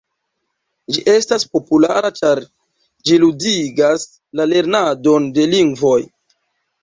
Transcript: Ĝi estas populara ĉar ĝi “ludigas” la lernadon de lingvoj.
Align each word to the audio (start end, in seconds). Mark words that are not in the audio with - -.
Ĝi 0.93 1.01
estas 1.11 1.43
populara 1.57 2.09
ĉar 2.19 2.39
ĝi 3.09 3.19
“ludigas” 3.25 4.05
la 4.41 4.47
lernadon 4.55 5.27
de 5.39 5.45
lingvoj. 5.55 5.99